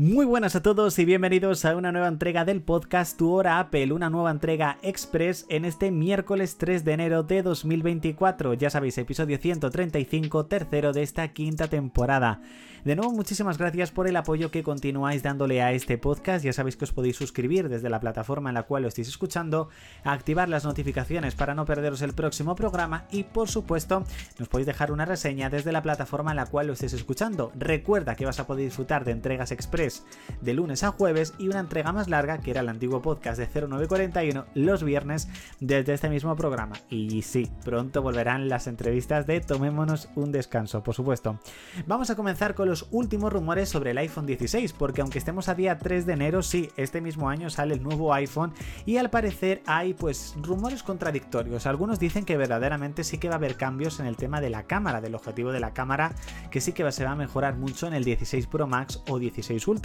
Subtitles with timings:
[0.00, 3.92] Muy buenas a todos y bienvenidos a una nueva entrega del podcast Tu Hora Apple,
[3.92, 8.54] una nueva entrega express en este miércoles 3 de enero de 2024.
[8.54, 12.40] Ya sabéis, episodio 135, tercero de esta quinta temporada.
[12.84, 16.44] De nuevo, muchísimas gracias por el apoyo que continuáis dándole a este podcast.
[16.44, 19.68] Ya sabéis que os podéis suscribir desde la plataforma en la cual lo estéis escuchando,
[20.04, 24.04] activar las notificaciones para no perderos el próximo programa y, por supuesto,
[24.38, 27.50] nos podéis dejar una reseña desde la plataforma en la cual lo estéis escuchando.
[27.56, 29.87] Recuerda que vas a poder disfrutar de entregas express
[30.40, 33.46] de lunes a jueves y una entrega más larga que era el antiguo podcast de
[33.46, 35.28] 0941 los viernes
[35.60, 36.76] desde este mismo programa.
[36.88, 41.38] Y sí, pronto volverán las entrevistas de Tomémonos un descanso, por supuesto.
[41.86, 45.54] Vamos a comenzar con los últimos rumores sobre el iPhone 16, porque aunque estemos a
[45.54, 48.52] día 3 de enero, sí, este mismo año sale el nuevo iPhone
[48.86, 51.66] y al parecer hay pues rumores contradictorios.
[51.66, 54.64] Algunos dicen que verdaderamente sí que va a haber cambios en el tema de la
[54.64, 56.12] cámara, del objetivo de la cámara,
[56.50, 59.66] que sí que se va a mejorar mucho en el 16 Pro Max o 16
[59.68, 59.77] Ultra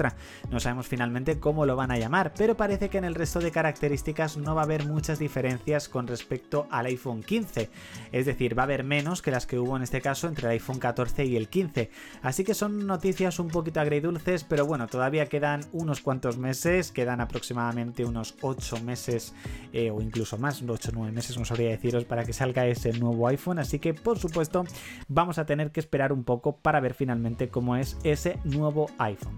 [0.50, 3.52] no sabemos finalmente cómo lo van a llamar, pero parece que en el resto de
[3.52, 7.70] características no va a haber muchas diferencias con respecto al iPhone 15.
[8.12, 10.54] Es decir, va a haber menos que las que hubo en este caso entre el
[10.54, 11.90] iPhone 14 y el 15.
[12.22, 17.22] Así que son noticias un poquito agridulces, pero bueno, todavía quedan unos cuantos meses, quedan
[17.22, 19.34] aproximadamente unos 8 meses
[19.72, 22.94] eh, o incluso más, 8 o 9 meses, no sabría deciros, para que salga ese
[22.94, 23.60] nuevo iPhone.
[23.60, 24.66] Así que por supuesto
[25.08, 29.38] vamos a tener que esperar un poco para ver finalmente cómo es ese nuevo iPhone.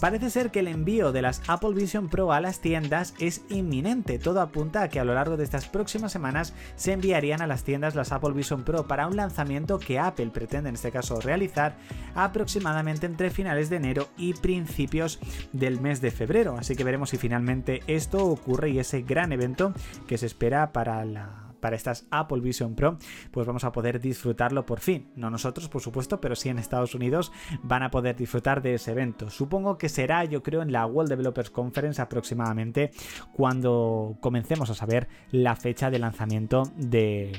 [0.00, 4.18] Parece ser que el envío de las Apple Vision Pro a las tiendas es inminente.
[4.18, 7.64] Todo apunta a que a lo largo de estas próximas semanas se enviarían a las
[7.64, 11.76] tiendas las Apple Vision Pro para un lanzamiento que Apple pretende en este caso realizar
[12.14, 15.18] aproximadamente entre finales de enero y principios
[15.52, 16.56] del mes de febrero.
[16.58, 19.72] Así que veremos si finalmente esto ocurre y ese gran evento
[20.06, 22.96] que se espera para la para estas Apple Vision Pro,
[23.32, 25.10] pues vamos a poder disfrutarlo por fin.
[25.16, 27.32] No nosotros, por supuesto, pero sí en Estados Unidos
[27.64, 29.30] van a poder disfrutar de ese evento.
[29.30, 32.92] Supongo que será, yo creo, en la World Developers Conference aproximadamente
[33.32, 37.32] cuando comencemos a saber la fecha de lanzamiento de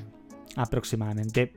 [0.58, 1.54] aproximadamente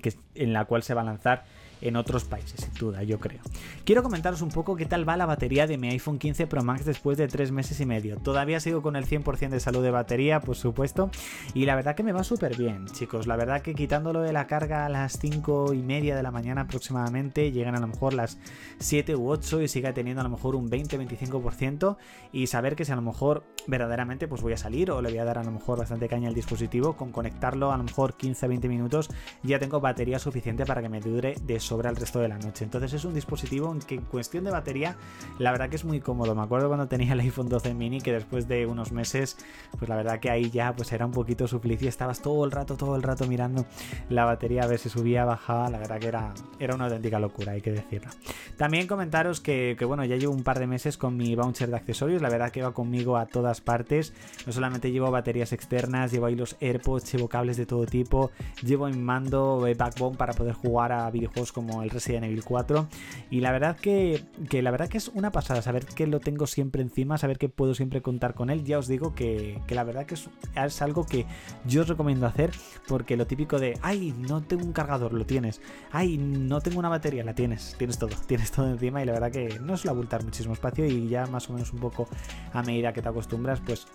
[0.00, 1.46] que, en la cual se va a lanzar
[1.80, 3.40] en otros países, sin duda, yo creo.
[3.84, 6.84] Quiero comentaros un poco qué tal va la batería de mi iPhone 15 Pro Max
[6.84, 8.16] después de tres meses y medio.
[8.18, 11.10] Todavía sigo con el 100% de salud de batería, por supuesto,
[11.54, 13.26] y la verdad que me va súper bien, chicos.
[13.26, 16.62] La verdad que quitándolo de la carga a las 5 y media de la mañana
[16.62, 18.38] aproximadamente, llegan a lo mejor las
[18.78, 21.96] 7 u 8 y siga teniendo a lo mejor un 20-25%
[22.32, 25.18] y saber que si a lo mejor verdaderamente pues voy a salir o le voy
[25.18, 28.68] a dar a lo mejor bastante caña al dispositivo, con conectarlo a lo mejor 15-20
[28.68, 29.10] minutos
[29.42, 32.64] ya tengo batería suficiente para que me dure de sobra el resto de la noche.
[32.64, 34.96] Entonces es un dispositivo en que en cuestión de batería,
[35.38, 36.34] la verdad que es muy cómodo.
[36.34, 39.36] Me acuerdo cuando tenía el iPhone 12 mini que después de unos meses,
[39.78, 41.88] pues la verdad que ahí ya pues era un poquito suplicio.
[41.88, 43.66] Estabas todo el rato, todo el rato mirando
[44.08, 45.70] la batería a ver si subía, bajaba.
[45.70, 48.10] La verdad que era, era una auténtica locura, hay que decirlo.
[48.56, 51.76] También comentaros que, que bueno, ya llevo un par de meses con mi voucher de
[51.76, 52.20] accesorios.
[52.20, 54.12] La verdad que va conmigo a todas partes.
[54.44, 58.88] No solamente llevo baterías externas, llevo ahí los AirPods, llevo cables de todo tipo, llevo
[58.88, 62.88] mi mando eh, backbone para poder jugar a videojuegos como el Resident Evil 4
[63.30, 66.80] y la verdad que, la verdad que es una pasada saber que lo tengo siempre
[66.80, 68.64] encima, saber que puedo siempre contar con él.
[68.64, 71.26] Ya os digo que, la verdad que es, es, algo que
[71.66, 72.50] yo os recomiendo hacer
[72.88, 75.60] porque lo típico de, ay, no tengo un cargador, lo tienes.
[75.92, 77.74] Ay, no tengo una batería, la tienes.
[77.76, 81.08] Tienes todo, tienes todo encima y la verdad que no suele abultar muchísimo espacio y
[81.08, 82.08] ya más o menos un poco
[82.54, 83.86] a medida que te acostumbras, pues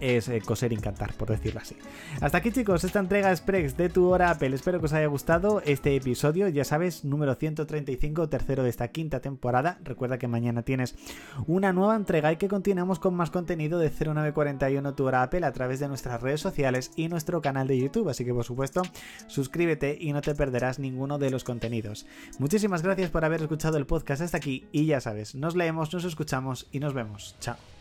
[0.00, 1.76] es eh, coser y encantar, por decirlo así.
[2.20, 4.54] Hasta aquí chicos, esta entrega express de tu hora Apple.
[4.54, 9.20] Espero que os haya gustado este episodio, ya sabes, número 135, tercero de esta quinta
[9.20, 9.78] temporada.
[9.84, 10.94] Recuerda que mañana tienes
[11.46, 15.52] una nueva entrega y que continuamos con más contenido de 0941 tu hora Apple a
[15.52, 18.08] través de nuestras redes sociales y nuestro canal de YouTube.
[18.08, 18.82] Así que por supuesto,
[19.26, 22.06] suscríbete y no te perderás ninguno de los contenidos.
[22.38, 26.04] Muchísimas gracias por haber escuchado el podcast hasta aquí y ya sabes, nos leemos, nos
[26.04, 27.36] escuchamos y nos vemos.
[27.40, 27.79] Chao.